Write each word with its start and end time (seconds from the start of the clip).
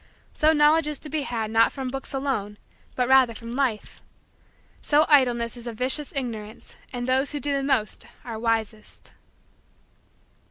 So 0.33 0.51
Knowledge 0.51 0.87
is 0.87 0.97
to 0.97 1.09
be 1.09 1.21
had 1.21 1.51
not 1.51 1.71
from 1.71 1.89
books 1.89 2.11
alone 2.11 2.57
but 2.95 3.07
rather 3.07 3.35
from 3.35 3.51
Life. 3.51 4.01
So 4.81 5.05
idleness 5.07 5.55
is 5.55 5.67
a 5.67 5.73
vicious 5.73 6.11
ignorance 6.15 6.75
and 6.91 7.05
those 7.05 7.33
who 7.33 7.39
do 7.39 7.53
the 7.53 7.61
most 7.61 8.07
are 8.25 8.39
wisest. 8.39 9.13